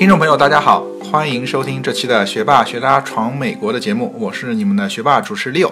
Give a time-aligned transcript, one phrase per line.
[0.00, 5.70] 听众朋友，大家好，欢迎收听这期的《学霸学渣闯美国》的节目，我是你们的学霸主持 Leo。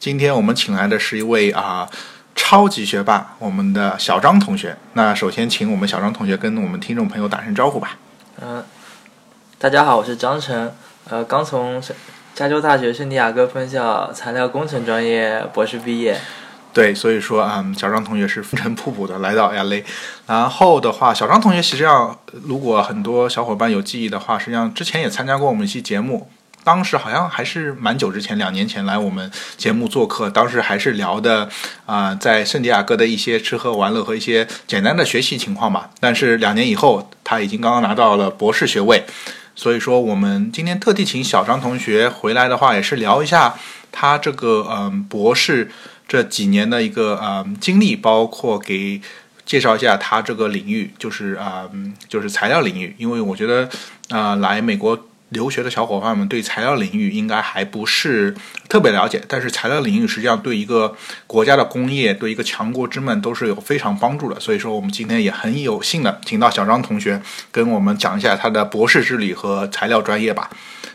[0.00, 1.88] 今天我们请来的是一位啊
[2.34, 4.76] 超级学霸，我们的小张同学。
[4.94, 7.96] 那首先请我们小张同学跟我们听众朋友打声招呼吧。
[8.40, 8.64] 嗯、
[9.60, 10.74] 大家好，我是张晨，
[11.08, 11.80] 呃，刚从
[12.34, 16.18] 加州大学圣地亚哥分校材料工程专业博士毕业。
[16.78, 19.82] 对，所以说啊、嗯，小张同学是风尘仆仆的来到 LA，
[20.28, 26.30] 然后的话，小张同学实际上，如果很多小伙伴有记忆的话，实际上之前也参加过我们一期节目，
[26.62, 31.48] 当时好像还是蛮久之前，两年前来我们节目做客，当时还是聊的
[31.84, 35.90] 啊、在圣地亚哥的一些吃喝玩乐和一些简单的学习情况吧。
[35.98, 39.04] 但是两年以后，他已经刚刚拿到了博士学位，
[39.56, 43.56] 所以说我们今天特地请小张同学回来的话，也是聊一下
[43.90, 45.72] 他这个嗯博士。
[46.08, 49.00] 这几年的一个呃经历，包括给
[49.44, 51.70] 介绍一下他这个领域，就是啊、
[52.08, 53.64] 就是材料领域，因为我觉得
[54.08, 58.34] 啊、呃来美国留学的小伙伴们对材料领域应该还不是
[58.68, 60.94] 特别了解，但是材料领域实际上对一个
[61.26, 64.40] 国家的工业，对一个强国之梦都是有非常帮助的。
[64.40, 67.20] 所以说，我们今天也很有幸的请到小张同学
[67.50, 70.48] 跟我们讲一下他的博士之旅和材料专业吧。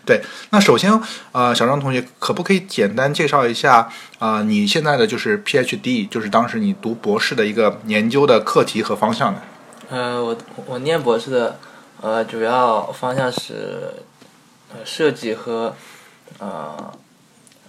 [0.06, 0.92] 对，那首先，
[1.32, 9.42] 呃，小张同学可不可以简单介绍一下啊、呃你现在的就是 PhD，就是当时你读博士的一个研究的课题和方向呢？
[9.90, 11.58] 呃，我我念博士的，
[12.02, 13.94] 呃，主要方向是
[14.74, 15.76] 呃设计和
[16.40, 16.94] 呃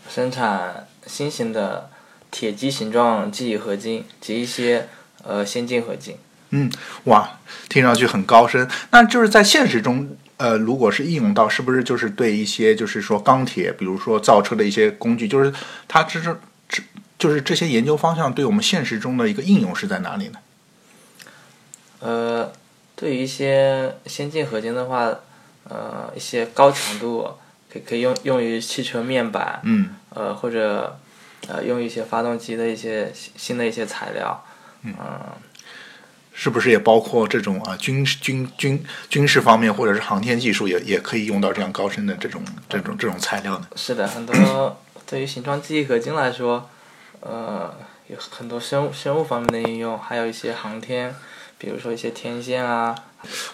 [0.09, 1.91] 生产新型的
[2.31, 4.89] 铁基形状记忆合金及一些
[5.23, 6.17] 呃先进合金。
[6.51, 6.71] 嗯，
[7.05, 7.39] 哇，
[7.69, 8.69] 听上去很高深。
[8.91, 15.53] 那就是在现实中，呃，如果是应用到，是不是就是对一些就是说钢铁，比如说造车的一些工具，就是
[15.89, 16.83] 它这这这
[17.19, 20.39] 就是这些研究方向对我们现实中的一个应用是在哪里呢？
[22.01, 22.53] 呃，
[22.95, 25.11] 对于一些先进合金的话，
[25.69, 27.39] 呃，一些高强度
[27.73, 29.97] 可以可以用用于汽车面板，嗯。
[30.17, 30.97] 呃，或者
[31.49, 34.45] 呃用一些发动机的一些新新的一些材料，
[34.85, 34.95] 嗯、
[36.33, 43.67] 是不是也包括这种啊军事军军军事方面或者是航天技术也也可以用到这样高深的这种这种这种材料呢？
[43.75, 46.71] 是的，很多对于形状记忆合金来说，
[47.19, 47.75] 呃，
[48.07, 51.13] 有很多生物生物方面的应用，还有一些航天，
[51.59, 52.95] 比如说一些天线啊，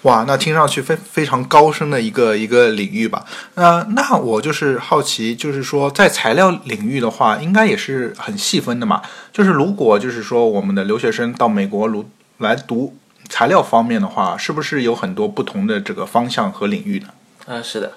[0.03, 3.25] 哇，那听上去非非常高深的一个一个领域吧。
[3.55, 9.03] 那那我就是好奇，就是说在材料领域的话，应该也是很细分的嘛。
[9.33, 12.97] 就是如果就是说我们的留学生到美国如来读
[13.29, 17.09] 材料方面的话，是不是有很多不同的这个方向和领域呢？
[17.47, 17.93] 呃，是的，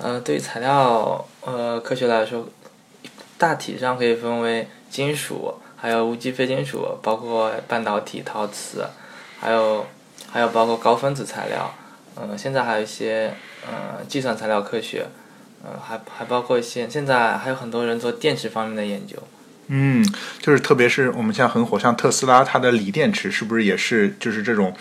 [0.00, 2.48] 呃，对于材料呃科学来说，
[3.36, 8.86] 大体上可以分为金属，还有无机非金属，包括半导体、陶瓷，
[9.38, 9.86] 还有
[10.30, 11.74] 还有包括高分子材料，
[12.16, 13.34] 嗯，现在还有一些
[13.66, 15.06] 呃计算材料科学，
[15.64, 19.16] 嗯，还还包括一些现在还有很多人做电池方面的研究。
[19.68, 20.04] 嗯，
[20.40, 24.74] 就是特别是我们现在很火，像特斯拉，它的锂电池是不是也是就是这种，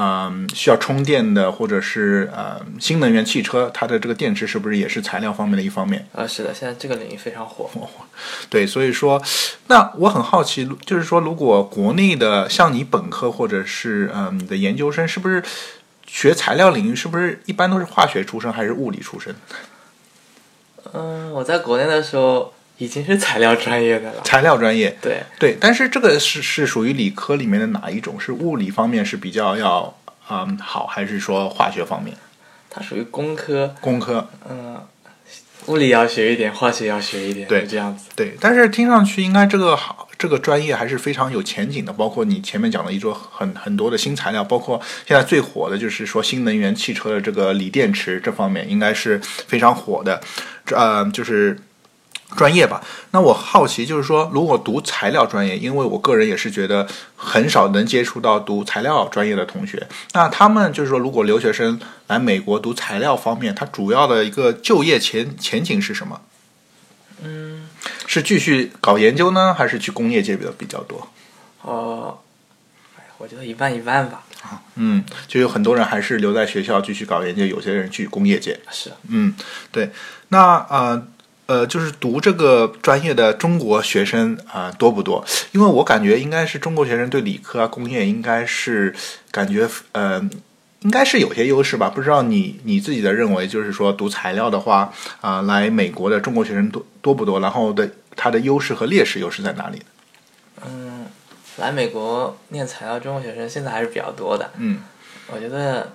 [0.00, 6.06] 嗯、需要充电的，或者是呃新能源汽车，它的这个电池是不是也是材料方面的一方面？
[6.14, 7.68] 啊，是的，现在这个领域非常火。
[8.48, 9.20] 对，所以说，
[9.66, 15.42] 那我很好奇，就是说，如果国内的像你本科或者是嗯、呃你的研究生，是不是
[16.06, 19.34] 学材料领域，是不是一般都是化学出身还是物理出身？
[20.92, 24.22] 嗯，我在国内的时候已经是材料专业的了。
[24.24, 28.18] 材料专业，对，对，但是这个是是属于理科里面的哪一种？
[28.18, 29.94] 是物理方面是比较要
[30.30, 32.16] 嗯好，还是说化学方面？
[32.70, 34.80] 它属于工科，工科嗯，
[35.66, 38.06] 物理要学一点，化学要学一点，对就这样子。
[38.14, 41.92] 对，但是听上去应该这个好，这个专业还是非常有前景的。
[41.92, 49.18] 包括你前面讲的一桌很很多的新材料，包括现在最火的就是说新能源汽车的这个锂电池这方面，应该是
[49.48, 50.20] 非常火的，
[50.64, 51.58] 这呃就是
[52.36, 52.82] 专业吧。
[53.12, 56.86] 那我好奇就是说，如果读材料专业，因为我个人也是觉得
[57.16, 66.20] 很少能接触到读材料专业的同学，那他们就是说，如果留学生来美国读材料方面，他主要的一个就业前前景是什么？
[67.24, 67.68] 嗯，
[68.06, 71.08] 是继续搞研究呢，还是去工业界比较比较多？
[71.62, 72.18] 哦，
[72.96, 74.22] 哎，我觉得一半一半吧。
[74.76, 78.60] 嗯，就有很多人还是留在学校继续搞研究，有些人去工业界。
[78.70, 79.34] 是，嗯，
[79.72, 79.90] 对。
[80.28, 81.08] 那呃
[81.48, 85.24] 呃，就是读这个专业的中国学生啊、呃多不多？
[85.52, 88.94] 因为我感觉应该是中国学生对理科啊、工业应该是
[89.32, 90.30] 感觉呃。
[90.82, 97.40] 应该是有些优势吧，不知道你你自己的认为，就是说读材料的话，啊、来美国的中国学生多多不多？
[97.40, 99.82] 然后的它的优势和劣势又是在哪里？
[100.64, 101.06] 嗯，
[101.56, 104.52] 来美国念材料中国学生现在还是比较多的。
[104.58, 104.78] 嗯
[105.32, 105.92] 我觉得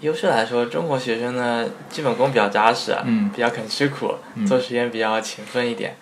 [0.00, 5.96] 优势来说，中国学生呢基本功比较扎实，嗯比较肯吃苦，嗯做实验比较勤奋一点。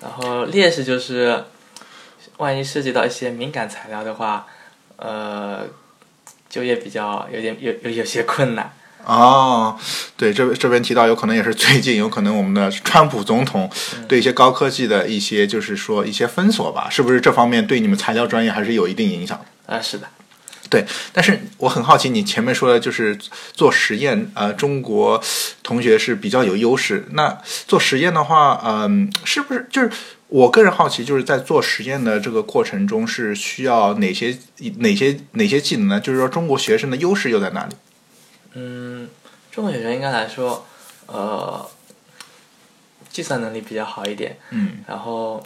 [0.00, 1.44] 然后劣势就是，
[2.36, 4.46] 万一涉及到一些敏感材料的话，
[4.96, 5.64] 呃，
[6.48, 8.72] 就业比较有点有有有些困难。
[9.04, 9.78] 哦，
[10.16, 13.70] 对，这这边提到有可能也是最近有可能我们的川普总统
[14.08, 19.76] 对一些高科技的一些就是说一些封锁吧，是不是这方面对你们材料专业还是有一定影响的？
[19.76, 20.08] 啊、是的，
[20.68, 23.16] 对，但是我很好奇，你前面说的就是
[23.52, 25.22] 做实验，呃，中国
[25.62, 27.06] 同学是比较有优势。
[27.12, 29.90] 那做实验的话，嗯、是不是就是
[30.28, 34.36] 我个人好奇，就是在做实验的这个过程中是需要哪些
[34.78, 36.00] 哪些哪些技能呢？
[36.00, 37.76] 就是说中国学生的优势又在哪里？
[38.54, 39.08] 嗯，
[39.52, 40.66] 中国学生应该来说，
[41.06, 41.68] 呃，
[43.10, 45.44] 计算能力比较好一点，嗯然后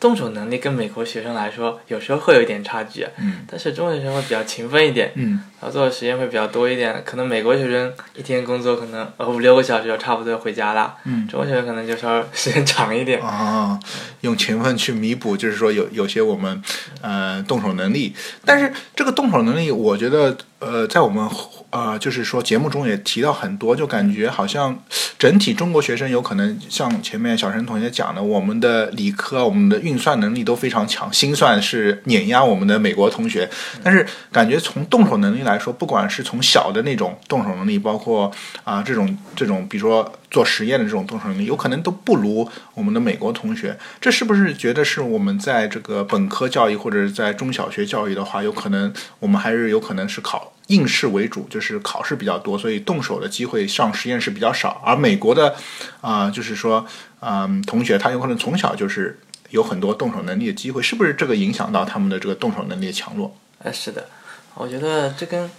[0.00, 7.02] 动手能力跟美国学生来说，有时候会有一点差距，嗯但是中国学生会比较勤奋一点，嗯然后做的时间会比较多一点。
[7.04, 13.20] 可能美国学生一天工作可能呃五六个小时就差不多回家了，嗯中国学生可能就稍微时间长一点。
[13.20, 13.78] 啊，
[14.22, 16.62] 用勤奋去弥补，就是说有有些我们
[17.02, 18.14] 呃动手能力，
[18.46, 21.28] 但是这个动手能力，我觉得呃在我们
[21.70, 24.78] 呃就是说节目中也提到很多，就感觉好像
[25.18, 33.48] 整体中国学生有可能像前面小陈同学讲的，我们的理科、我们的运算能力都非常强，心算是碾压我们的美国同学，
[33.82, 38.30] 但是感觉从动手能力来说，不管是从小的那种动手能力，包括
[38.64, 43.76] 啊、这种这种，比如说做实验的这种动手能力，有可能都不如我们的美国同学。
[44.00, 54.80] 这是不是觉得是我们在这个本科教育或者是在中小学教育的话，有可能我们还是有可能是考应试为主，就是考试比较多，所以动手的机会上实验室比较少。
[54.84, 55.56] 而美国的
[56.00, 56.86] 啊、就是说
[57.20, 59.18] 嗯、同学他有可能从小就是
[59.50, 63.36] 有很多动手能力的机会，是不是这个影响到他们的这个动手能力的强弱？
[63.62, 64.06] 哎，是的，
[64.54, 65.50] 我觉得这跟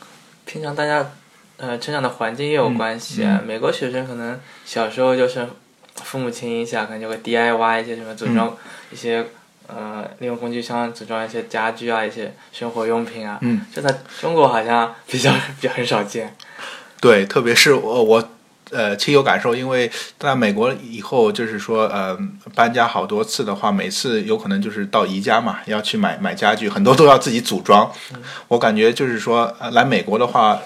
[0.46, 1.12] 平常大家
[1.62, 3.24] 呃成长的环境也有关系。
[3.24, 5.48] 嗯美国学生可能小时候就是
[6.04, 8.58] 父母亲影响，可能就会 DIY 一些什么组嗯装
[8.92, 9.26] 一些、
[9.68, 13.38] 呃利用工具箱组装一些家具啊，一些生活用品啊。
[13.42, 15.32] 嗯，这在中国好像比较
[15.62, 16.36] 比较很少见。
[17.00, 18.30] 对，特别是我我
[18.72, 22.18] 呃亲有感受，因为在美国以后，就是说呃
[22.56, 27.92] 搬家好多次的话，每次有可能就是到宜家嘛，要去买买家具，很多都要自己组装。
[28.48, 30.60] 我感觉就是说、呃、来美国的话。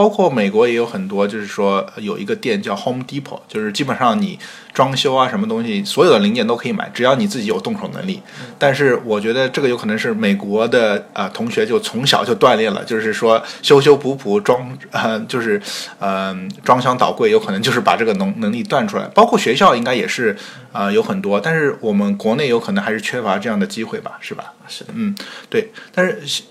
[0.00, 4.38] 包括美国也有很多，就是说有一个店叫 Home Depot，就是基本上你
[4.72, 8.22] 装修啊什么东西，所有的零件都可以买，只要你自己有动手能力。
[8.58, 15.60] 但是我觉得这个有可能是美国的呃同学就从小就锻炼了，就是说修修补补装呃就是
[15.98, 19.04] 呃装箱倒柜，有可能就是把这个能能力锻出来。
[19.08, 20.34] 包括学校应该也是
[20.72, 24.54] 呃有很多，但是我们国内有可能还是缺乏这样的机会吧，是吧？
[24.66, 25.14] 是的，嗯，
[25.50, 26.42] 对，但是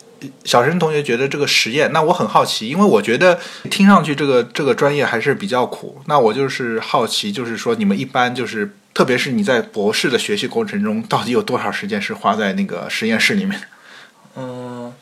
[0.43, 3.39] 小小陈同学觉得这个实验，那我很好奇，因为我觉得
[3.69, 6.01] 听上去这个这个专业还是比较苦。
[6.07, 13.61] 那我就是好奇，就是说你们一般就是，特别是你在博士的学习过程中，到底有多少时间是花在那个实验室里面？
[14.35, 14.93] 嗯，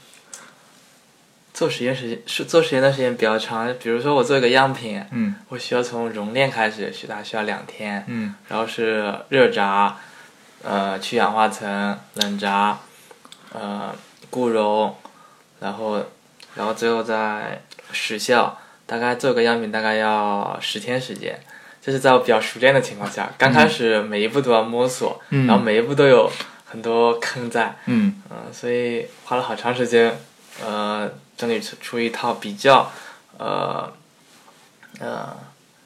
[1.53, 9.93] 做实验时间是做实验的时间比较长，比如说我做一个样品，嗯我需要从熔炼开始，需大需要两天，嗯然后是热轧，
[10.63, 12.77] 呃，去氧化层、冷轧，
[13.53, 13.93] 呃，
[14.29, 14.95] 固溶，
[15.59, 16.03] 然后，
[16.55, 17.61] 然后最后在
[17.91, 21.39] 实效，大概做个样品大概要十天时间。
[21.81, 26.29] 这是在我比较熟练的情况下，刚开始每一步都要摸索，嗯然后每一步都有
[26.65, 30.19] 很多坑在，嗯嗯、所以花了好长时间，
[30.65, 32.91] 呃，整理出出一套比较，
[33.37, 33.89] 呃，
[34.99, 35.33] 呃，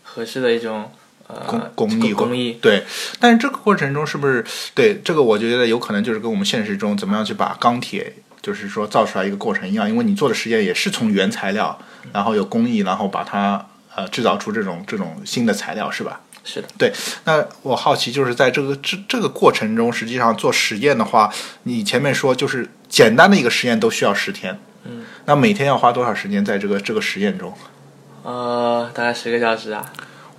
[0.02, 0.92] 合适的一种
[1.28, 1.36] 呃
[1.76, 2.54] 工工艺工艺。
[2.54, 2.84] 对，
[3.20, 5.22] 但是这个过程中是不是对这个？
[5.22, 8.12] 我觉得有可能就是跟我们现实中怎么样去把钢铁，
[8.42, 11.78] 就是说造出来一个过程一样，因为你做的实验也是从原材料，
[12.12, 16.22] 然后有工艺，然后把它呃制造出这种这种新的材料，是吧？
[16.44, 16.92] 是的，对
[17.26, 21.32] 那我好奇，就是在这个这这个过程中，实际上做实验的话，
[21.64, 27.54] 你前面说就是简单的一个实验都需要十天，嗯，那每天要花多少时间在这个这个实验中？
[28.24, 29.86] 呃，大概十个小时啊。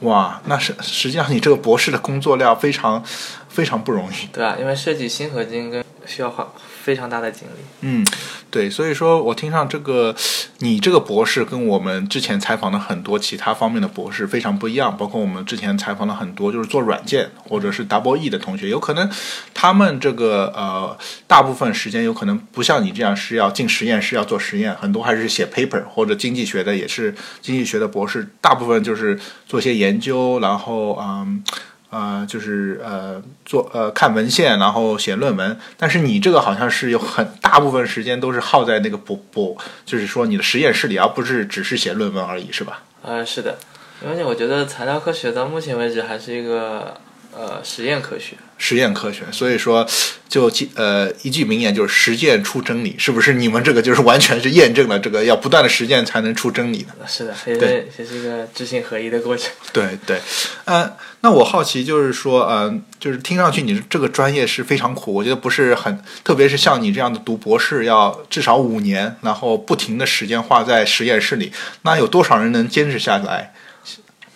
[0.01, 3.01] 哇，那是实际上你这个博士的工作量非常
[3.49, 4.27] 非常不容易。
[4.33, 7.63] 对啊，因为设计新合金跟需要花非常大的精力。
[7.83, 8.05] 嗯，
[8.51, 10.15] 对，所以说我听上这个，
[10.59, 19.09] 你这个博士跟我们之前采访的很多其他方面的博士非常不一样，包括我们之前采访了很多就是做软件或者是 Double E 的同学，有可能
[19.55, 20.97] 他们这个呃
[21.27, 31.45] 大部分时间有可能不像你这样是要进实验室要做实验，很多还是写 paper 或者经济学的也是经济学的博士，大部分就是做些研究，然后嗯。
[31.93, 35.57] 呃就是呃做呃看文献，然后写论文。
[35.77, 42.83] 但是你这个好像是有很大部分时间都是耗在那个博博，就是说你的实验室里，而不是只是写论文而已，是吧？
[43.03, 43.59] 呃，是的，
[44.03, 46.97] 因为我觉得材料科学到目前为止还是一个
[47.33, 48.37] 呃实验科学。
[48.59, 49.85] 实验科学，所以说
[50.29, 53.33] 就呃一句名言就是实践出真理，是不是？
[53.33, 57.05] 你们这个就是完全是验证了这个要不断的实践才能出真理的。
[57.09, 59.51] 是的，也是也是一个知行合一的过程。
[59.73, 60.21] 对对，
[60.67, 73.53] 呃，那我好奇就是说，呃，就是听上去你这个专业是非常苦，我觉得不是很，特别是像你这样的读博士要至少五年，然后不停的时间花在实验室里，那有多少人能坚持下来？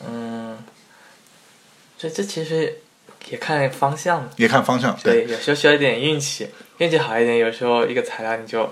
[0.04, 0.58] 嗯，
[1.96, 2.78] 这这其实。
[3.30, 4.97] 也看方向，也看方向。
[5.02, 8.68] 对，有时候需要一点运气，运气好一点，有时候一个材料你就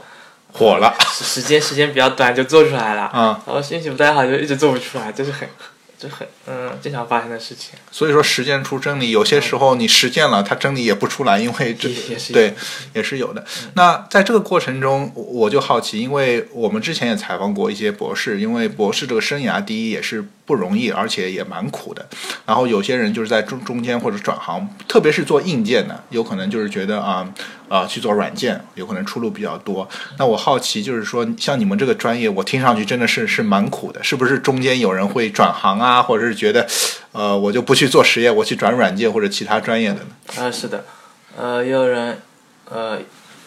[0.53, 3.03] 火了，时间时间比较短就做出来了。
[3.03, 5.49] 啊，然后运气不太好就一直做不出来，这是很。
[5.97, 11.89] 这很嗯经常发生的事情，所以说实践出真理，有些时候你实践了，它真理也不出来，因为这
[12.33, 12.53] 对
[12.93, 13.43] 也是有的。
[13.75, 22.07] 那在这个过程中，我就好奇，因为我们之前也采访过一些博士，因为博士这个生涯第一也是不容易，而且也蛮苦的。
[22.47, 27.33] 然后有些人就是在中中间或者转行，特别是做硬件的，有可能就是觉得啊。
[27.67, 29.89] 啊，去做软件有可能出路比较多。
[30.19, 34.39] 那我好奇，就是说，像你们这个专业，我听上去真的是是蛮苦的，是不是？
[34.39, 36.69] 中间有人会转行啊，或者是觉得，
[37.13, 40.07] 呃，我就不去做实验，我去转软件或者其他专业的呢？
[40.37, 40.85] 啊，是的，
[41.37, 42.21] 呃，也有人，
[42.71, 43.01] 呃，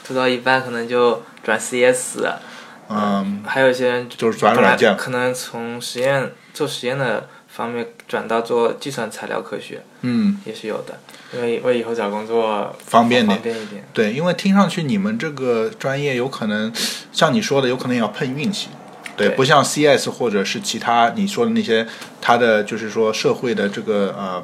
[0.04, 2.26] 做到一半可能就转 CS，
[2.90, 10.98] 嗯，还有一些人就是转软件，可能从实验做实验的方面转到做计算材料科学，嗯，也是有的。
[11.34, 13.84] 因为为以后找工作方便点，方便一点。
[13.94, 16.72] 对，因为听上去你们这个专业有可能，
[17.12, 18.70] 像你说的，有可能要碰运气。
[19.18, 21.86] 对，不像 CS 或者是其他你说的那些，
[22.22, 24.44] 它的就是说社会的这个呃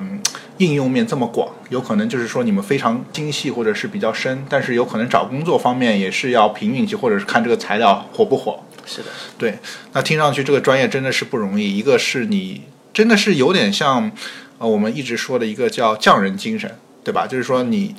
[0.58, 8.60] 应用面这么广，有可能就是说你们非常精细或者是比较深，但是有可能找工作方面也是要凭运气，或者是看这个材料火不火。
[8.86, 9.08] 是的。
[9.38, 9.60] 对，
[9.94, 11.78] 那听上去这个专业真的是不容易。
[11.78, 14.12] 一个是你真的是有点像。
[14.60, 17.26] 呃，我们一直说的一个叫匠人精神，对吧？
[17.28, 17.96] 就是说你，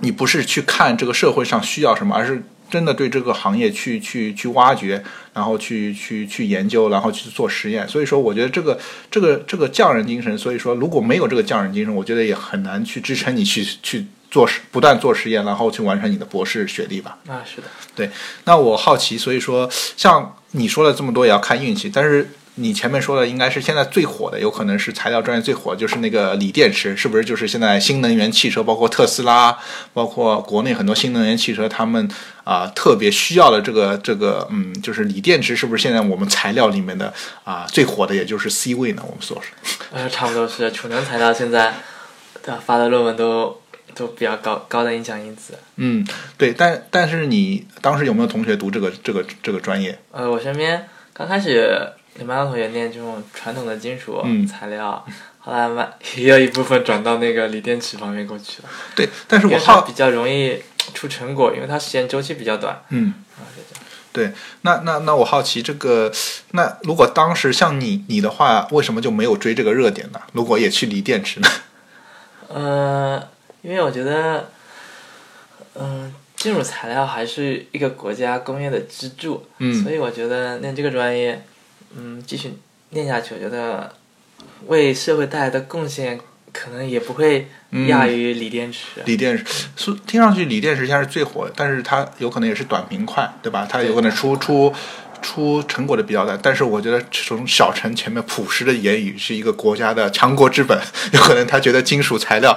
[0.00, 7.86] 你不是去看这个社会上需要什么，而是真的对这个行业去去去挖掘，然后去去去研究，然后去做实验。
[7.88, 8.78] 所以说，我觉得这个
[9.10, 17.18] 这个这个匠人精神，所以说如果没有这个匠人精神，我觉得也很难去支撑你去去做实，不断做实验，然后去完成你的博士学历吧。
[17.28, 18.10] 啊，是的，对。
[18.44, 22.28] 那我好奇，所以说像你说了这么多，也要看运气，但是。
[22.58, 27.22] 你前面说的应该是现在最火的，有可能是材料专业最火，就是那个锂电池，是不是？
[27.22, 29.58] 就是现在新能源汽车，包括特斯拉，
[29.92, 32.08] 包括国内很多新能源汽车，他们
[32.44, 37.12] 啊特别需要的这个这个，嗯，就是锂电池，是不是现在我们材料里面的
[37.44, 39.02] 啊最火的，也就是 C 位呢？
[39.06, 39.52] 我们所说，
[39.92, 41.74] 呃，差不多是储能材料，现在
[42.42, 43.60] 的发的论文都
[43.94, 45.58] 都比较高高的影响因子。
[45.76, 46.06] 嗯，
[46.38, 49.98] 对，但但是你当时有没有同学读这个这个这个专业？
[50.12, 51.92] 呃，我身边刚开始。
[52.18, 55.04] 你们同学念这种传统的金属材料，
[55.38, 58.68] 后来慢 也有一部分转到那个锂电池方面过去了。
[58.94, 60.62] 对，但是我好比较容易
[60.94, 62.82] 出成果，因为它时间周期比较短。
[62.88, 63.12] 嗯，
[64.12, 64.32] 对，
[64.62, 66.10] 那那那我好奇这个，
[66.52, 70.20] 那如果当时像你你的话，为什么就没有追这个热点呢？
[70.32, 71.48] 如果也去锂电池呢？
[72.48, 73.28] 呃，
[73.60, 74.48] 因为我觉得，
[75.74, 81.44] 嗯，金属材料还是一个国家工业的支柱，嗯，所以我觉得念这个专业。
[81.94, 82.54] 嗯，继续
[82.90, 83.94] 念下去，我觉得
[84.66, 86.18] 为社会带来的贡献
[86.52, 87.48] 可能也不会
[87.88, 89.02] 亚于锂电池。
[89.04, 89.44] 锂电池，
[89.76, 93.66] 是听上去锂电池现在是最火的，但是它有可能也是短平快，对吧？
[93.68, 94.72] 它有可能出出
[95.20, 96.38] 出成果的比较大。
[96.40, 100.80] 但是我觉得从小陈前面朴实的言语是一个国家的强国之本，
[101.12, 102.56] 有可能他觉得金属材料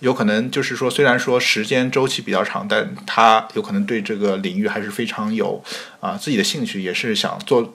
[0.00, 5.62] 有可能就是说，虽然说时间周期比较长，但他有可能对这个领域还是非常有
[6.00, 7.74] 啊自己的兴趣，也是想做。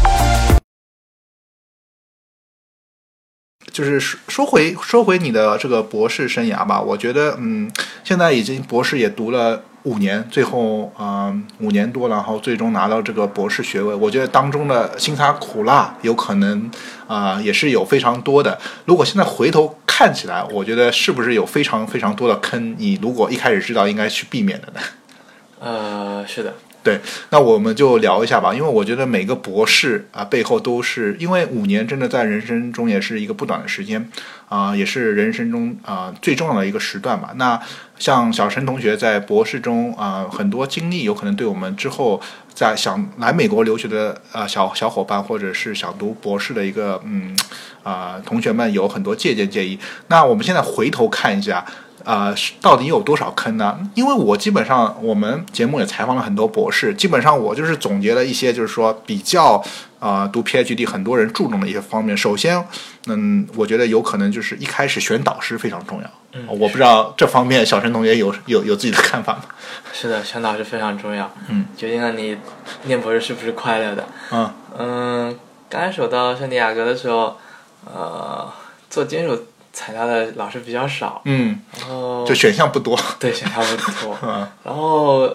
[3.71, 7.71] 就是说说回说回你的这个博士生涯吧，我觉得嗯，
[8.03, 13.95] 现在已经博士也读了五年，最后嗯五年多，然后最终拿到这个博士学位。
[13.95, 16.69] 我觉得当中的辛酸苦辣有可能
[17.07, 18.59] 啊、也是有非常多的。
[18.85, 22.75] 如果现在回头看起来，我觉得是不是有非常非常多的坑？
[22.77, 24.79] 你如果一开始知道，应该去避免的呢？
[25.59, 34.09] 呃，是的，对，那我们就聊一下吧，因为我觉得每个博士啊、背后都是因为五年真的在人生中也是一个不短的时间
[34.49, 37.33] 啊、也是人生中啊、最重要的一个时段吧。
[37.35, 37.61] 那
[37.99, 42.19] 像小陈同学在博士中啊、很多经历，有可能对我们之后
[42.51, 47.37] 在想来美国留学的呃小小伙伴，或者是想读博士的一个嗯
[47.83, 49.77] 啊、同学们有很多借鉴建议。
[50.07, 51.63] 那我们现在回头看一下。
[52.03, 53.79] 呃，到底有多少坑呢？
[53.95, 59.63] 因为我基本上我们节目也采访了很多博士，基本上我就是总结了一些，就是说比较
[59.99, 62.15] 呃读 PhD 很多人注重的一些方面。
[62.15, 62.63] 首先，
[63.07, 66.09] 嗯，我觉得有可能就是一开始选导师非常重要。
[66.33, 69.43] 嗯我不知道这方面小陈同学有有有自己的看法吗？
[69.91, 72.37] 是的，选导师非常重要，嗯，决定了你
[72.83, 74.07] 念博士是不是快乐的。
[74.31, 75.39] 嗯嗯，
[75.69, 77.37] 刚开始我到圣地亚哥的时候，
[77.85, 78.49] 呃，
[78.89, 82.99] 做金属材料的老师比较少，嗯，然后就选项不多。
[83.19, 85.33] 对选项不多， 嗯然后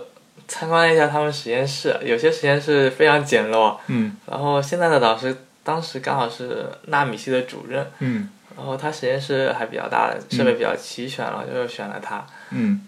[0.48, 12.24] 参观了一下他们实验室，有些实验室非常简陋，嗯然后现在的导师当时刚好是纳米系的主任，嗯然后他实验室还比较大，设备比较齐全了，就选了他。
[12.50, 12.80] 嗯，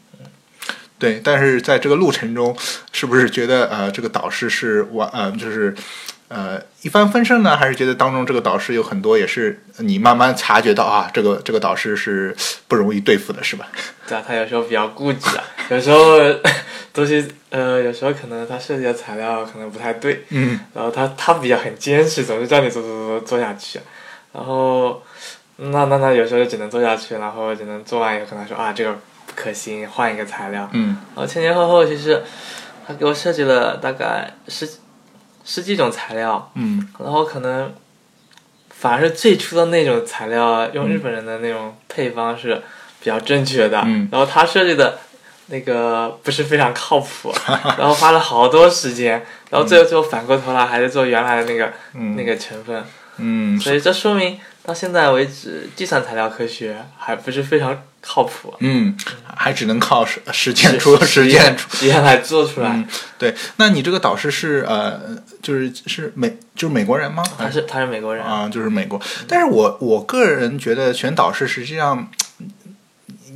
[0.98, 1.20] 对。
[1.22, 2.56] 但是在这个路程中，
[2.92, 5.74] 是不是觉得呃这个导师是完呃就是
[6.28, 7.56] 呃一帆风顺呢？
[7.56, 13.66] 还是觉得当中这个导师有很多也是你慢慢察觉到啊，这个这个导师是不容易对付的，是吧？
[14.06, 16.18] 对啊，他有时候比较固执啊，有时候
[16.92, 23.80] 东西呃，有时候可能他设计的材料可能不太对，嗯然后他他比较很坚持，总是叫你做做做做下去，
[24.32, 25.02] 然后
[25.56, 32.22] 那那那有时候就只能做下去，然后只能做完以后可能说啊这个不可行，换一个材料，嗯然后前前后后其实
[32.86, 34.68] 他给我设计了大概十
[35.50, 36.86] 十几种材料，嗯。
[36.98, 37.72] 然后可能
[38.68, 42.62] 反而是最初的那种材料，用日本人的那种配方是
[43.00, 44.06] 比较正确的，嗯。
[44.12, 44.98] 然后他设计的
[45.46, 47.32] 那个不是非常靠谱，
[47.78, 52.14] 然后花了好多时间，然后最后最后反过头来还是做原来的那个、嗯。
[52.14, 52.84] 那个成分，
[53.16, 58.94] 嗯所以这说明到现在为止，计算材料科学还不是非常靠谱，嗯，
[59.34, 61.74] 还只能靠实实践出实践验出。
[61.74, 62.68] 实验来做出来。
[62.68, 62.86] 嗯，
[63.18, 63.34] 对。
[63.56, 65.00] 那你这个导师是呃，
[65.40, 67.24] 就是是美就是美国人吗？
[67.38, 69.00] 他是他是美国人，啊，就是美国。
[69.26, 72.06] 但是我我个人觉得选导师实际上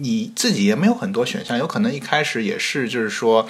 [0.00, 3.48] 你自己也没有很多选项，有可能一开始也是就是说。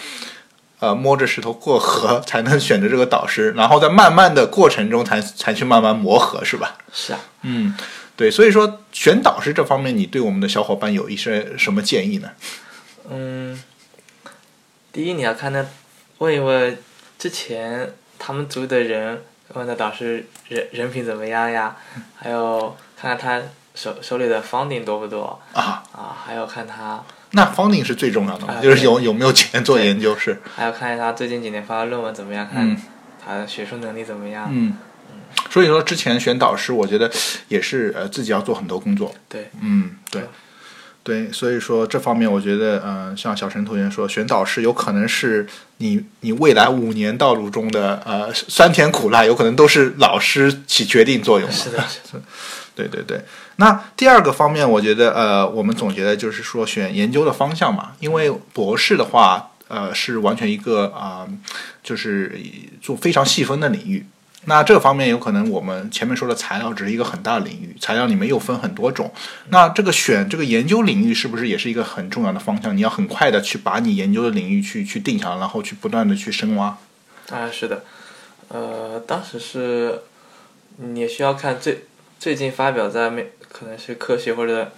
[0.83, 6.77] 呃，摸着石头过河才能选择这个导师，然后在慢慢的过程中才才去慢慢磨合，是吧？
[6.93, 7.77] 是啊，嗯，
[8.17, 12.33] 对，所以说选导师这方面，你对我们的小伙伴有一些什么建议呢？
[13.09, 13.63] 嗯，
[14.91, 15.65] 第一你要看他
[16.19, 16.77] 问一问
[17.17, 19.23] 之前他们组的人，
[19.55, 21.77] 问的导师人人品怎么样呀，
[22.17, 23.41] 还有看看他
[23.77, 25.41] 手手里的 funding 多不多？
[25.53, 32.77] 啊，啊，还有看他，那 funding 是最重要的嘛，啊就是有有没有钱做研究是，还要看一下他最近几年发的论文怎么样，看嗯。
[33.25, 34.49] 他的学术能力怎么样。
[34.51, 34.77] 嗯，
[35.49, 37.09] 所以说之前选导师，我觉得
[37.47, 40.23] 也是呃自己要做很多工作，对，嗯，对。
[41.05, 45.45] 对，所以说这方面，我觉得，嗯、像小陈同学说，选导师有可能是
[45.79, 51.55] 你你未来五年道路中的呃酸甜苦辣，有可能都是老师起决定作用的。
[51.55, 52.23] 是的，是的。
[52.77, 53.21] 对 对对。
[53.63, 61.29] 那第二个方面，我觉得呃，我们总结的就是说选研究的方向嘛，因为博士的话，呃，是完全一个啊、
[61.81, 62.37] 就是
[62.81, 64.05] 做非常细分的领域。
[64.47, 69.13] 那这方面有可能我们前面说的材料只是一个很大的领域，材料里面又分很多种。
[69.51, 72.77] 那这个选这个研究领域是不是也是一个很重要的方向？
[72.77, 76.77] 你要很快的去把你研究的领域去去定下来，然后去不断的去深挖。
[77.31, 77.85] 啊，是的，
[78.49, 80.01] 呃，当时是
[80.79, 81.85] 你也需要看最
[82.19, 84.73] 最近发表在美可能是科学或者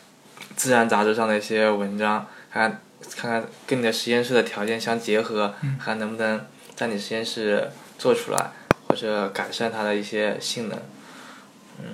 [0.56, 2.82] 自然杂志上的一些文章，看
[3.16, 8.50] 看看跟你的实验室的条件相结合，看能不能在你实验室做出来，
[8.88, 10.78] 或者改善它的一些性能。
[11.78, 11.86] 嗯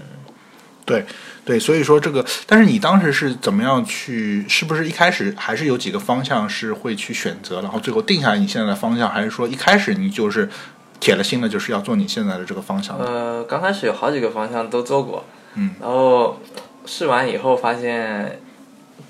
[0.86, 1.06] 对
[1.44, 4.44] 对，所以说这个，但是你当时是怎么样去？
[4.48, 10.50] 是不是一开始还是有几个方向是会去选择，然后最后定下来你现在的方向，还是说一开始你就是
[10.98, 12.98] 铁了心的就是要做你现在的这个方向？
[12.98, 16.40] 呃，刚开始有好几个方向都做过，嗯，然后
[16.90, 18.40] 试完以后发现，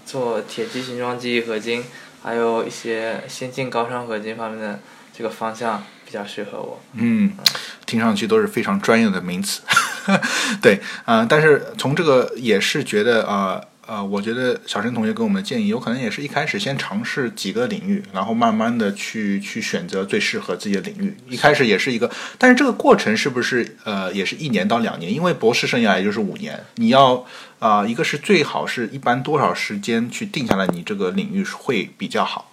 [0.05, 1.83] 做铁基形状记忆合金，
[2.23, 4.81] 还有一些先进高熵合金方面的
[5.17, 6.79] 这个方向比较适合我。
[6.93, 7.33] 嗯，
[7.87, 9.63] 听上去都是非常专业的名词。
[10.61, 13.55] 对，嗯、但是从这个也是觉得啊。
[13.55, 21.17] 呃呃，我觉得小陈同学给我们的建议，有可能也是一开始先尝试几个领域，然后慢慢的去去选择最适合自己的领域。
[21.29, 25.13] 一开始也是一个，但是这个过程是不是呃也是一年到两年？
[25.13, 27.27] 因为博士生涯也就是五年，你要
[27.59, 32.53] 啊、一个是最好是一般多少时间去定下来你这个领域会比较好，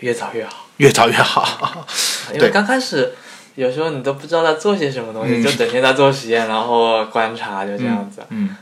[0.00, 0.68] 越早越好。
[0.76, 1.86] 越早越好。
[2.28, 3.14] 对 因为刚开始
[3.56, 8.22] 有时候你都不知道在做些什么东西，嗯就整天在做实验，然后观察，就这样子。
[8.28, 8.54] 嗯，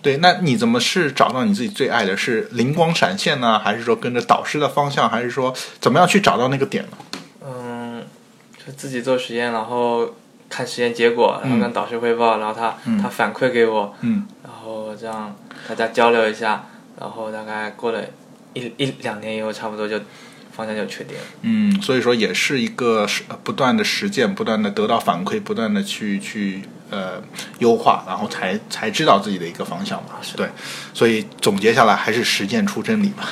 [0.00, 2.16] 对，那你怎么是找到你自己最爱的？
[2.16, 6.96] 是灵光闪现呢，还是说跟着导师的方向，还是说怎么样去找到那个点呢？
[7.44, 8.04] 嗯，
[8.64, 10.08] 就自己做实验，然后
[10.48, 15.34] 看实验结果，然后跟导师汇报，然后他、嗯他反馈给我，嗯然后这样
[15.68, 16.66] 大家交流一下，
[17.00, 18.00] 然后大概过了
[18.54, 19.98] 一一两年以后，差不多就
[20.58, 21.22] 方向就确定了。
[21.42, 27.22] 嗯，所以说也是一个是不断的实践，不断的得到反馈，不断的去去呃
[27.60, 30.16] 优化，然后才才知道自己的一个方向嘛。
[30.36, 30.48] 对，
[30.92, 33.22] 所以总结下来还是实践出真理嘛。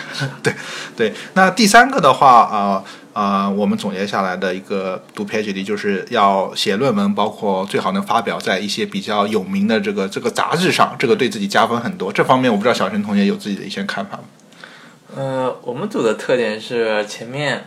[0.40, 0.54] 对
[0.96, 1.12] 对。
[1.34, 2.84] 那第三个的话啊。
[3.16, 12.12] 呃我们总结下来的一个读 PhD 就是要写论文，包括最好能发表在一些比较有名的这个这个杂志上，这个对自己加分很多。
[12.12, 14.24] 这方面我不知道小陈同学有自己的一些看法吗？
[15.16, 17.64] 呃，我们组的特点是前面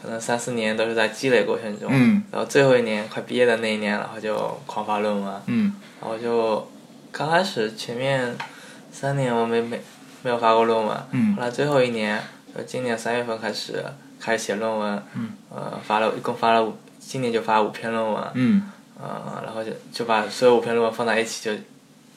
[0.00, 4.36] 可能三四年都是在积累过程中，嗯然后最后一年快毕业的那一年，然后就
[4.66, 6.70] 狂发论文，嗯然后就
[7.10, 8.36] 刚开始前面
[8.92, 9.80] 三年我没没
[10.22, 12.22] 没有发过论文，嗯后来最后一年，
[12.54, 13.84] 呃，今年三月份开始
[14.20, 18.70] 开始写论文，嗯，呃，发了一共发了五，今年就发了五篇论文，嗯。
[19.02, 21.62] 呃，然后就就把所有五篇论文放在一起，就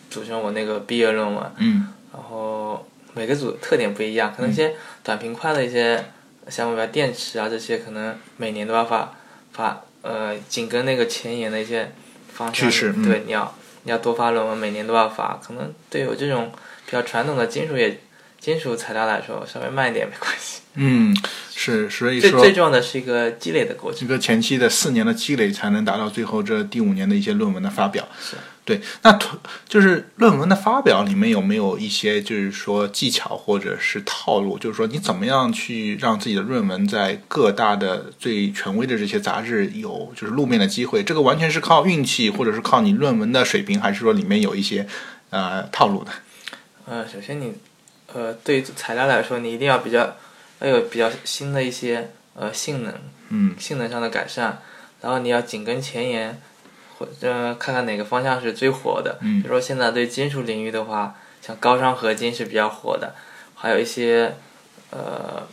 [0.10, 1.88] 组成我那个毕业论文，嗯。
[2.12, 4.74] 然后每个组特点不一样，可能一些
[5.04, 6.04] 短平快的一些
[6.50, 9.16] 项目，比如电池啊这些，可能每年都要发
[9.52, 11.92] 发呃紧跟那个前沿的一些
[12.34, 15.40] 方向，趋势嗯对，你要你要多发论文，每年都要发。
[15.46, 16.52] 可能对我这种
[16.86, 18.02] 比较传统的金属业
[18.40, 20.62] 金属材料来说，稍微慢一点没关系。
[20.76, 21.16] 嗯，
[21.54, 24.04] 是，所以最说最重要的是一个积累的过程。
[24.04, 28.08] 一个前期的四年的积累，才能达到最后这第五年的一些论文的发表。
[28.20, 34.58] 是对，那图就是论文的发表里面有没有一些就是说技巧或者是套路？
[34.58, 41.04] 就是说你怎么样去让自己的论文在各大的最权威的这些杂志有就是露面的机会？
[41.04, 44.88] 这个完全是靠运气，或者是靠你论文的水平，还是说里面有一些
[45.30, 46.12] 呃套路的？
[46.86, 47.54] 呃，首先你
[48.14, 50.16] 呃对于材料来说，你一定要比较
[50.60, 52.94] 要有比较新的一些呃性能，
[53.28, 54.62] 嗯性能上的改善，
[55.02, 56.42] 然后你要紧跟前沿，
[57.04, 59.18] 或呃看看哪个方向是最火的。
[59.22, 63.16] 嗯比如说现在对金属领域的话，像高熵合金是比较火的，
[63.56, 64.36] 还有一些
[64.92, 65.48] 呃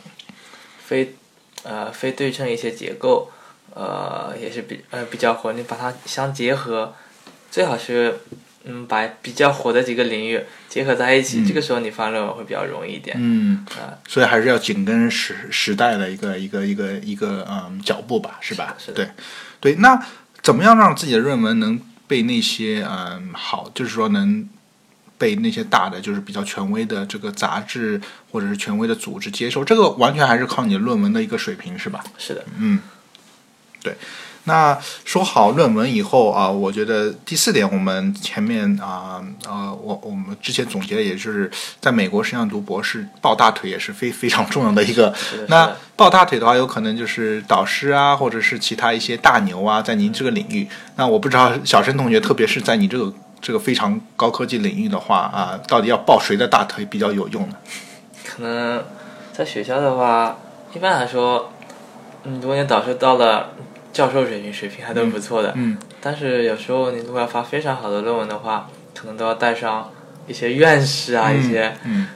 [0.85, 1.15] 非
[1.63, 3.29] 呃非对称一些结构，
[3.73, 5.53] 呃也是比呃比较火。
[5.53, 6.93] 你把它相结合，
[7.49, 8.19] 最好是
[8.63, 13.15] 嗯把比较火的几个领域结合在一起，嗯这个时候你发论文会比较容易一点。
[13.19, 18.77] 嗯啊，所以还是要紧跟时时代的一个一个一个一个嗯脚步吧，是吧？
[18.93, 19.09] 对
[19.59, 19.75] 对。
[19.75, 19.99] 那
[20.41, 24.47] 怎么样让自己的论文能被那些嗯好，就是说能
[25.17, 28.01] 被那些大的，就是比较权威的这个杂志
[28.31, 29.63] 或者是权威的组织接受？
[29.63, 32.03] 这个完全还是靠你的论文的一个水平，是吧？
[32.17, 32.79] 是的，嗯，
[33.81, 33.95] 对。
[34.45, 41.49] 那说好论文以后啊，我觉得第四点，我们前面啊呃，我我们之前总结的也就是，
[41.79, 45.13] 在美国实际上读博士抱大腿也是非非常重要的一个。
[45.47, 45.71] 那。
[45.93, 50.67] 抱大腿的话，有可能就是导师啊，或者是其他一些大牛啊，在您这个领域。
[50.95, 57.55] 那我不知道小陈同学，特别是在你这个这个非常高科技领域的话啊，到底要抱谁的大腿比较有用呢？
[58.25, 58.83] 可能
[59.31, 60.35] 在学校的话，
[60.73, 61.51] 一般来说，
[62.23, 63.51] 嗯，如果你导师到了
[63.91, 65.53] 教授水平，水平还都不错的。
[65.55, 69.91] 嗯但是有时候你如果要发非常好的论文的话，可能都要带上
[70.27, 72.07] 一些院士啊，一些嗯。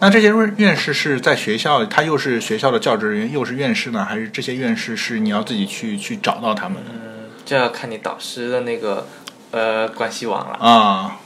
[0.00, 6.90] 那这些院院士是在学校，他又是学校的教职人员，又是院士呢，还是这些院士是你要自己去去找到他们的？
[6.92, 9.06] 嗯，这要看你导师的那个
[9.52, 10.56] 呃关系网了。
[10.58, 11.20] 啊，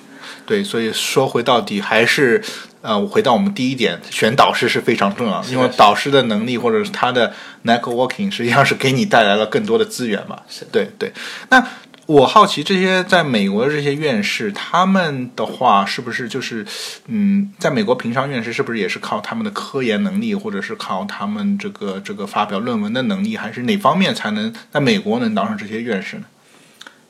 [0.44, 2.42] 对，所以说回到底还是，
[2.82, 7.32] 呃，回到我们第一点，选导师是非常重要的，因为导师的能力或者是他的
[7.64, 10.40] networking 实际上是给你带来了更多的资源嘛。
[10.48, 11.12] 是对对。
[11.50, 11.66] 那
[12.06, 16.64] 我好奇，这些在美国的这些院士，他们的话是不是就是，
[17.08, 26.26] 嗯，在美国评上院士是不是也是靠他们的科研能力，或者是靠他们这个这个发表论文的能力，还是哪方面才能在美国能当上这些院士呢？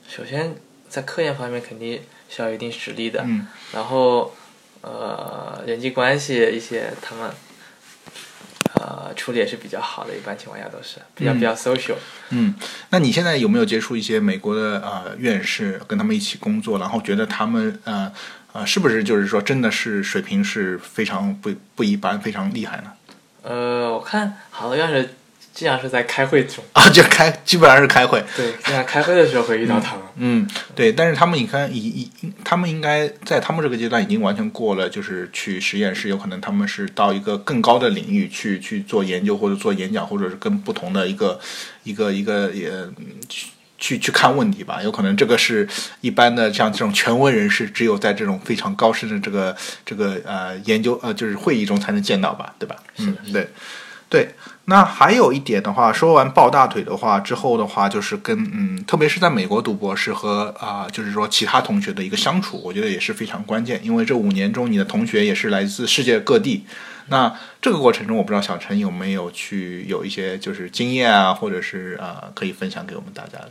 [0.09, 0.55] 首先
[0.89, 4.35] 在科研方面肯定需要一定实力的，嗯然后
[4.83, 7.31] 呃人际关系一些他们
[8.75, 11.97] 呃呃处理也是比较好的，一般情况下都是比较嗯比较 social。
[12.31, 12.55] 嗯，
[12.91, 18.13] 那你现在有没有接触一些美国的呃院士，跟他们一起工作，然后觉得他们呃
[18.53, 22.93] 呃是不是就是说真的是水平是非常不不一般，非常厉害呢？
[23.43, 25.15] 呃，我看好多院士
[25.57, 30.03] 经常是在开会中，啊，就开基本上是开会，对，经常开会的时候会遇到他们。
[30.17, 32.11] 嗯，对，但是他们你看，已已
[32.45, 41.41] 他们应该在他们这个阶段已经完全过了，就是去实验室，有可能他们是到一个更高的领域去去做研究或者做演讲，或者是跟不同的一个
[41.85, 42.71] 一个一个也
[43.27, 43.47] 去
[43.79, 44.83] 去去看问题吧。
[44.83, 45.67] 有可能这个是
[46.03, 52.77] 一般的像这种权威人士，只有在这种非常高深的这个这个呃研究呃就是会议中才能见到吧，对吧？
[52.99, 53.49] 嗯，对。
[54.09, 54.35] 对，
[54.67, 63.81] 那还有一点的话，说完抱大腿的话之后的话，就是跟嗯，特别是在美国读博士和啊、就是说其他同学的一个相处，我觉得也是非常关键。
[63.83, 66.65] 因为这五年中，你的同学也是来自世界各地。
[67.09, 73.51] 那这个过程中，我不知道小陈有没有去有一些就是经验啊，或者是啊、可以分享给我们大家的。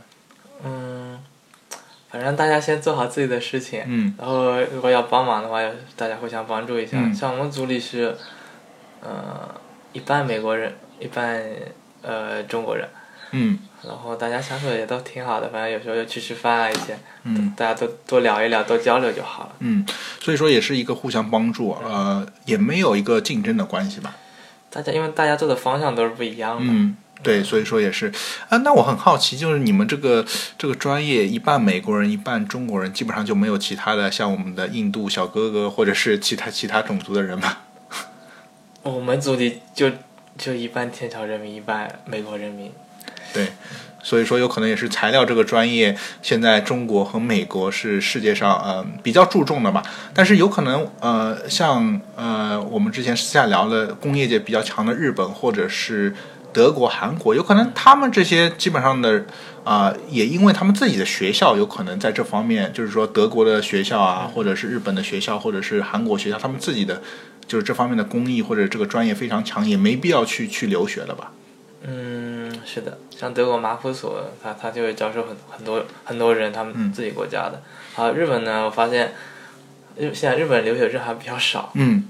[0.64, 1.18] 嗯，
[2.10, 5.60] 反正大家先做好自己的事情，嗯然后如果要帮忙的话，
[5.96, 6.96] 大家互相帮助一下。
[6.98, 8.16] 嗯像我们组里是，
[9.02, 9.54] 呃，
[9.96, 11.42] 一半美国人，一半
[12.02, 12.86] 呃中国人，
[13.30, 15.48] 嗯然后大家相处也都挺好的。
[15.48, 19.52] 反正有时候就去吃饭啊，一些，嗯大家都多聊一聊，多交流就好了。
[19.60, 19.86] 嗯，
[20.20, 24.14] 所以说也是一个互相帮助，呃，也没有一个竞争的关系吧。
[24.68, 28.12] 大家因为大家做的方向都是不一样的，嗯，对，所以说也是
[28.50, 28.58] 啊。
[28.58, 30.22] 那我很好奇，就是你们这个
[30.58, 37.56] 这个专业，一半美国人，一半中国人，基本上就没有其他的像我们的印度小哥哥或者是其他其他种族的人吗？
[38.86, 39.90] 我们组里就
[40.38, 42.70] 就一半天朝人民，一半美国人民。
[43.32, 43.48] 对，
[44.02, 49.82] 所以说有可能也是材料这个专业，现在中国和美国是世界上呃比较注重的吧。
[50.14, 56.14] 但是有可能呃像呃我们之前私下聊的工业界比较强的日本或者是
[56.52, 59.26] 德国、韩国，有可能他们这些基本上的
[59.64, 67.02] 啊、也因为他们自己的学校有可能在这方面，就是说德国的学校啊，或者是日本的学校，或者是韩国学校，他们自己的
[67.46, 71.32] 就是这方面的工艺或者这个专业非常强，也没必要去去留学了吧。
[71.88, 77.62] 嗯，是的，像德国马普所，他他就会招收很很多很多人，他嗯们自己国家的。
[77.94, 79.12] 好，日本呢，我发现
[79.96, 81.70] 日现在日本留学生还比较少。
[81.74, 82.08] 嗯，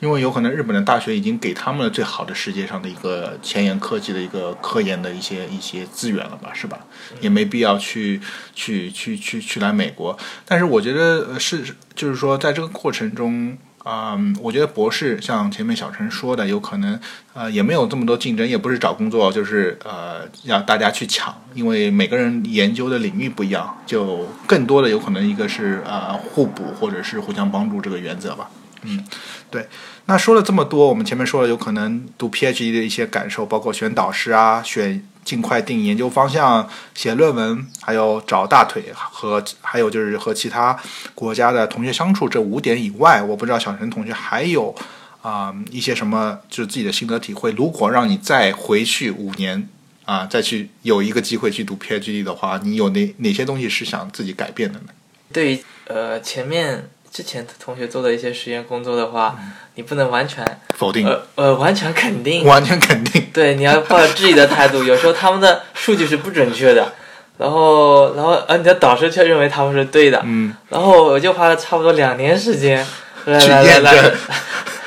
[0.00, 6.80] 因为有可能日本的大学已经给他们了最好的世界上的一个前沿科技的一个科研的一些一些资源了吧，是吧？
[7.20, 8.20] 也没必要去
[8.54, 10.18] 去去去去来美国。
[10.44, 13.56] 但是我觉得呃是就是说，在这个过程中。
[13.84, 16.98] 啊、我觉得博士像前面小陈说的，有可能
[17.34, 28.50] 呃也没有这么多竞争，也不是找工作，就是呃要大家去抢，因为每个人研究的领域不一样，就更多的有可能一个是呃互补或者是互相帮助这个原则吧。
[28.86, 29.04] 嗯，
[29.50, 29.68] 对。
[30.06, 40.78] 那说了这么多，我们前面说了有可能读 PhD 的一些感受，包括选导师啊，选尽快定研究方向、写论文，还有找大腿和还有就是和其他
[41.14, 44.74] 国家的同学相处这五点以外，我不知道小陈同学还有
[45.22, 47.50] 啊、一些什么就是自己的心得体会。
[47.52, 49.68] 如果让你再回去五年
[50.04, 54.88] 啊、再去有一个机会去读 PhD 的话，你有哪哪些东西是想自己改变的呢？
[55.32, 59.52] 对于呃前面之前同学做的一些实验工作的话，嗯。
[59.76, 60.44] 你不能完全
[60.76, 63.28] 否定，呃呃完全肯定，完全肯定。
[63.32, 64.82] 对，你要抱着质疑的态度。
[64.86, 66.92] 有时候他们的数据是不准确的，
[67.38, 72.86] 然后然后呃你的导师却认为他们是对的，嗯，然后我就花了差不多两年时间
[73.24, 74.12] 来去来来来验证，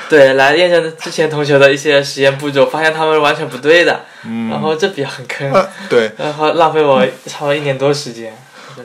[0.08, 4.48] 对，来验证之前同学的一些实验步骤，发现他们是完全不对的，嗯。
[4.48, 8.34] 然后这比较很坑，呃，对，然后浪费我差不多一年多时间。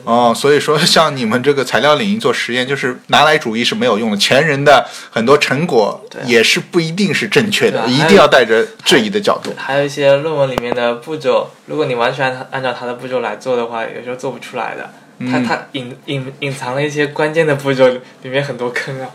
[0.04, 9.54] 哦，所以说 像你们这个材料领域做实验，就是拿来主义是没有用的，前人的很多成果也是不一定是正确的，一定要带着质疑的角度。
[9.56, 14.90] 还有一些论文里面的步骤，如果你完全按按照他的步骤来做的话，有时候做不出来的。
[15.30, 17.86] 他嗯他隐隐隐藏了一些关键的步骤，
[18.22, 19.08] 里面很多坑啊，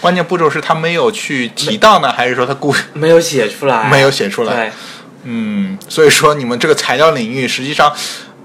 [0.00, 4.54] 关键步骤是他没有去提到呢，还是说他故没有写出来，没有写出来？
[4.54, 4.72] 对，
[5.24, 7.90] 嗯，所以说你们这个材料领域实际上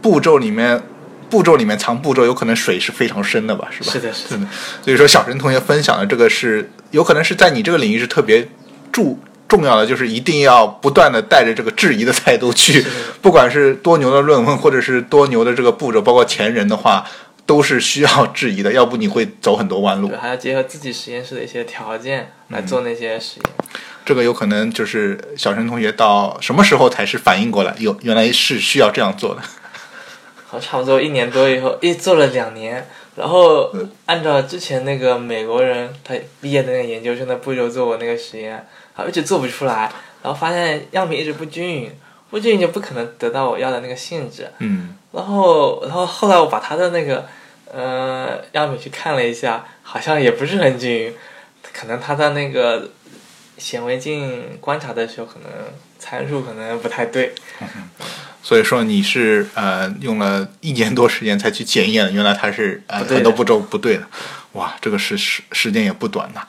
[0.01, 0.81] 步骤里面。
[1.29, 3.91] 步骤里面藏步骤，有可能水是非常深的吧，是吧？
[3.91, 4.47] 是的是的。
[4.83, 8.47] 所以说，小陈同学分享的这个是有可能是在你这个领域是特别
[8.91, 12.85] 注重要的，就是一定要不断的带着这个质疑的态度去，
[13.21, 17.05] 不管是多牛的论文，或者是多牛的这个步骤，包括前人的话，
[17.45, 20.17] 都是需要质疑的，要不你会走很多弯路对，。
[20.17, 23.43] 还要结合自己实验室的一些条件来做那些实验。
[24.03, 29.41] 这个有可能就是小陈同学到什么时候才是反应过来，有原来是需要这样做的。
[30.55, 33.73] 好，差不多一年多以后，一做了两年，然后
[34.05, 38.65] 按照之前那个美国人他毕业的那个研究生的步骤做我那个实验，
[38.95, 39.91] 啊，一直做不出来。
[40.23, 41.91] 然后发现样品一直不均匀，
[42.29, 44.49] 不均匀就不可能得到我要的那个性质。
[44.59, 47.25] 嗯然后，然后后来我把他的那个
[47.71, 51.13] 呃样品去看了一下，好像也不是很均匀，
[51.73, 52.89] 可能他的那个
[53.57, 55.49] 显微镜观察的时候，可能
[55.99, 57.33] 参数可能不太对。
[58.45, 64.08] 所以说你是呃用了一年多时间才去检验，原来它是呃很多步骤不对的，
[64.51, 66.41] 哇，这个时时时间也不短呐。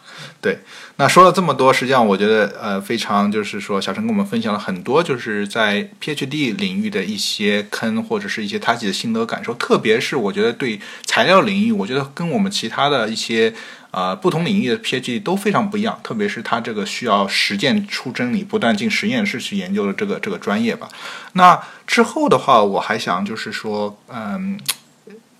[0.42, 0.58] 对，
[0.96, 13.54] 那说了这么多，实际上我觉得呃非常就是说，小陈跟我们分享了很多就是在 PhD 领域的一些坑或者是一些他自己的心得感受，特别是我觉得对材料领域，我觉得跟我们其他的一些。
[13.96, 20.86] 呃，不同领域的 PhD 都非常不一样，特别是他这个需要实践出真理，不断进实验室去研究的这个这个专业吧。
[21.32, 24.60] 那之后的话，我还想就是说，嗯，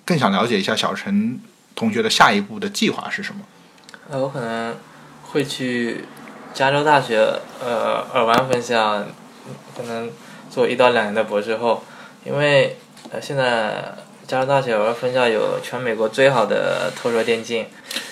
[0.07, 1.39] 更想了解一下小陈
[1.75, 3.43] 同学的下一步的计划是什么？
[4.09, 4.75] 呃，我可能
[5.23, 6.07] 会去
[6.55, 7.19] 加州大学
[7.63, 9.05] 呃尔湾分校，
[9.77, 10.11] 可能
[10.49, 11.85] 做一到两年的博士后，
[12.25, 12.79] 因为
[13.11, 17.67] 呃现在加州大学尔湾分校有全美国最好的透射电镜，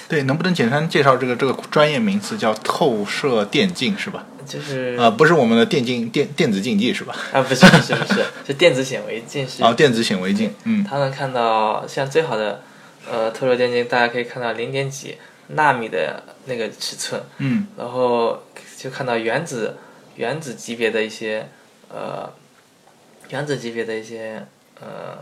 [0.08, 4.26] 对，能不能简单介绍这个这个专业名词叫透射电镜是吧？
[4.46, 7.16] 就是呃，不是我们的电竞电电子竞技是吧？
[7.32, 12.62] 啊不是不是不是，是 电子显微镜是啊，电子显微镜，嗯它能看到像最好的
[13.10, 15.16] 呃透射电镜，大家可以看到零点几
[15.48, 18.42] 纳米的那个尺寸，嗯然后
[18.76, 19.78] 就看到原子
[20.16, 21.48] 原子级别的一些
[21.88, 22.30] 呃
[23.30, 24.46] 原子级别的一些
[24.78, 25.18] 呃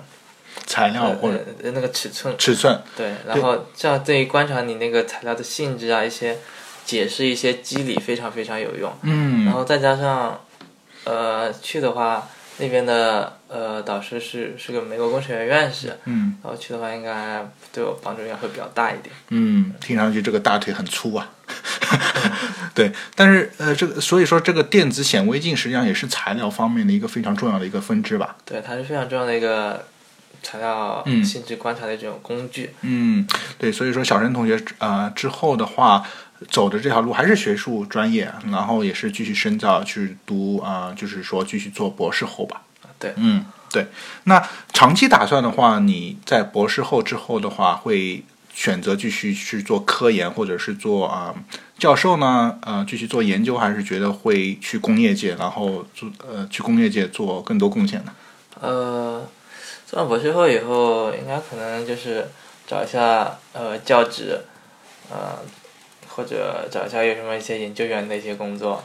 [0.66, 6.38] 材料呃或者呃那个尺寸，尺寸，对，然后这样对于观察你那个材料的性质啊，一些
[6.84, 8.92] 解释一些机理非常非常有用。
[9.02, 10.40] 嗯然后再加上
[11.04, 19.14] 呃去的话，那边的呃导师是是个美国工程院院士，嗯然后去的话应该对我帮助应该会比较大一点。
[19.28, 21.30] 嗯，听上去这个大腿很粗啊。
[22.74, 28.36] 对，但是呃，这个所以说这个电子显微镜实际上也是材料方面的一个非常重要的一个分支吧。
[28.46, 29.84] 对，它是非常重要的一个
[30.42, 32.70] 材料嗯性质观察的这种工具。
[32.82, 33.26] 嗯，
[33.58, 36.04] 对，所以说小陈同学呃之后的话，
[36.50, 42.62] 走的这条路还是学术专业，然后也是继续深造去读啊、呃就是说继续做博士后吧。
[42.98, 43.86] 对，嗯，对。
[44.24, 48.24] 那长期打算的话，你在博士后之后的话，会
[48.54, 51.34] 选择继续去做科研，或者是做啊、
[51.78, 52.58] 教授呢？
[52.62, 58.12] 呃，继续做研究，还是觉得会去工业界，然后做呃去工业界做更多贡献呢？
[58.60, 59.26] 呃，
[59.92, 62.26] 做完博士后以后，应该可能就是
[62.66, 64.40] 找一下呃教职，
[65.10, 65.38] 呃，
[66.08, 68.82] 或者找一下有什么一些研究员的一些工作。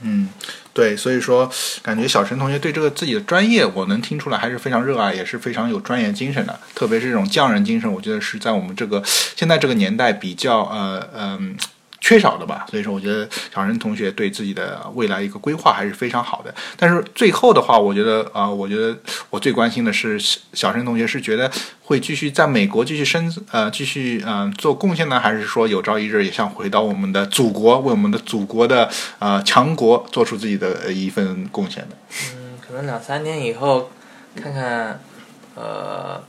[0.00, 0.30] 嗯，
[0.72, 6.58] 对，所以说感觉小陈同学对这个自己的专业，我能听出来还是非常热爱，也是非常有专业精神的。
[6.74, 11.54] 特别是这种匠人精神，我觉得是在我们这个现在这个年代比较呃嗯、
[12.00, 12.66] 缺少的吧。
[12.70, 16.54] 所以说，我觉得小陈同学对自己的未来一个规划还是非常好的。
[16.76, 18.96] 但是最后的话，我觉得啊、我觉得
[19.30, 20.18] 我最关心的是
[20.52, 21.50] 小陈同学是觉得
[21.82, 31.96] 会继续在美国继续生呃继续嗯、做贡献呢，还是说有朝一日也想回到我们的祖国，为我们的祖国的呃强国做出自己的一份贡献呢？
[32.34, 33.90] 嗯，可能两三年以后，
[34.36, 35.00] 看看
[35.54, 36.22] 呃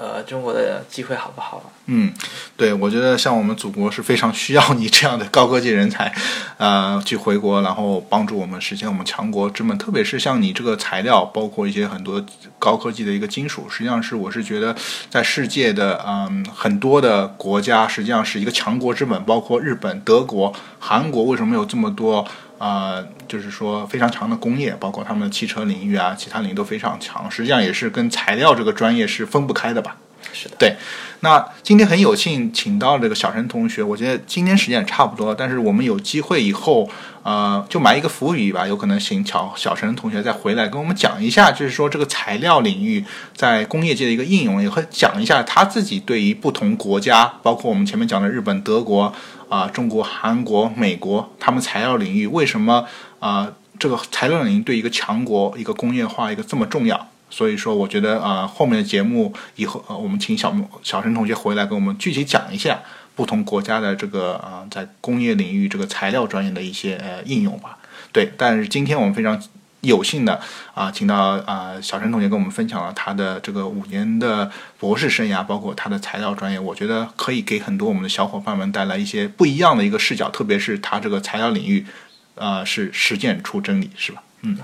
[0.00, 1.70] 呃中国的机会好不好。
[1.92, 2.12] 嗯，
[2.56, 6.12] 对，我觉得像我们祖国是非常需要你这样的高科技人才，
[6.56, 9.76] 呃，去回国，然后帮助我们实现我们强国之梦。
[9.76, 12.24] 特别是像你这个材料，包括一些很多
[12.58, 14.74] 高科技的一个金属，实际上是我是觉得
[15.10, 22.26] 在世界的嗯很多的国家，实际上是一个强国之本，包括日本、德国、韩国，为什么有这么多？
[22.60, 27.30] 呃，就是说非常强的工业，包括他们的汽车领域啊，其他领域都非常强。
[27.30, 29.96] 实际上也是跟材料这个专业是分不开的吧？
[30.34, 30.56] 是的。
[30.58, 30.76] 对，
[31.20, 36.88] 那今天很有幸请到这个小陈同学，我觉得今天时间也差不多了，但是我们有机会以后，
[37.22, 43.02] 呃，就埋一个伏笔吧，有可能请小小陈同学再回来跟我们讲一下，就是说这个材料领域
[43.34, 49.12] 在工业界的一个应用，也会讲一下他自己对于不同国家，包括我们前面讲的日本、德国
[49.50, 52.86] 啊、中国、韩国、美国，他们材料领域为什么
[53.18, 57.08] 啊、这个材料领域对一个强国、一个工业化一个这么重要？
[57.28, 62.80] 所以说，我觉得啊、后面的节目以后，呃，我们请小小陈同学回来跟我们具体讲一下
[63.14, 67.78] 不同国家的这个啊、在工业领域这个材料专业的一些呃应用吧。
[68.12, 69.40] 对，但是今天我们非常
[69.82, 70.40] 有幸的
[70.74, 71.16] 啊、请到
[71.46, 81.86] 啊、小陈同学跟我们分享了他的这个五年的博士生涯，包括他的材料专业，我觉得可以给很多我们的小伙伴们带来一些不一样的一个视角，特别是他这个材料领域，
[82.34, 84.22] 呃，是实践出真理，是吧？
[84.42, 84.58] 嗯，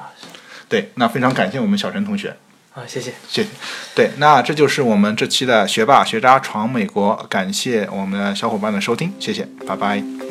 [0.68, 2.36] 对，那非常感谢我们小陈同学。
[2.70, 3.14] 好，谢谢。
[3.26, 3.49] 谢谢。
[3.95, 10.26] 对，那这就是我们这期的学霸学渣闯美国，感谢我们的小伙伴的收听，谢谢，拜拜。